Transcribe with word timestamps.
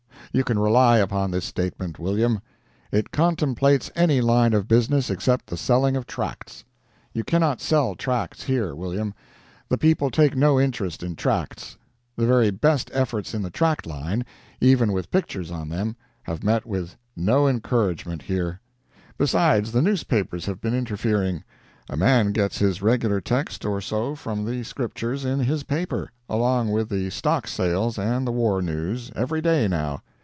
You 0.33 0.45
can 0.45 0.57
rely 0.57 0.97
upon 0.99 1.31
this 1.31 1.43
statement, 1.43 1.99
William. 1.99 2.39
It 2.89 3.11
contemplates 3.11 3.91
any 3.97 4.21
line 4.21 4.53
of 4.53 4.65
business 4.65 5.09
except 5.09 5.47
the 5.47 5.57
selling 5.57 5.97
of 5.97 6.07
tracts. 6.07 6.63
You 7.11 7.25
cannot 7.25 7.59
sell 7.59 7.95
tracts 7.95 8.43
here, 8.43 8.73
William; 8.73 9.13
the 9.67 9.77
people 9.77 10.09
take 10.09 10.33
no 10.37 10.57
interest 10.57 11.03
in 11.03 11.17
tracts; 11.17 11.75
the 12.15 12.25
very 12.25 12.49
best 12.49 12.89
efforts 12.93 13.33
in 13.33 13.41
the 13.41 13.49
tract 13.49 13.85
line—even 13.85 14.93
with 14.93 15.11
pictures 15.11 15.51
on 15.51 15.67
them—have 15.67 16.45
met 16.45 16.65
with 16.65 16.95
no 17.13 17.45
encouragement 17.45 18.21
here. 18.21 18.61
Besides, 19.17 19.73
the 19.73 19.81
newspapers 19.81 20.45
have 20.45 20.61
been 20.61 20.73
interfering; 20.73 21.43
a 21.89 21.97
man 21.97 22.31
gets 22.31 22.57
his 22.59 22.81
regular 22.81 23.19
text 23.19 23.65
or 23.65 23.81
so 23.81 24.15
from 24.15 24.45
the 24.45 24.63
Scriptures 24.63 25.25
in 25.25 25.39
his 25.41 25.63
paper, 25.63 26.09
along 26.29 26.71
with 26.71 26.87
the 26.87 27.09
stock 27.09 27.49
sales 27.49 27.99
and 27.99 28.25
the 28.25 28.31
war 28.31 28.61
news, 28.61 29.11
every 29.13 29.41
day, 29.41 29.67
now. 29.67 30.01